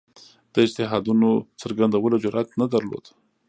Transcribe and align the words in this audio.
د 0.53 0.55
اجتهادونو 0.65 1.29
څرګندولو 1.61 2.15
جرئت 2.23 2.49
نه 2.59 2.65
درلود 2.73 3.05